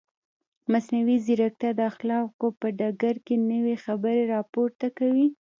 [0.71, 5.27] مصنوعي ځیرکتیا د اخلاقو په ډګر کې نوې خبرې راپورته کوي.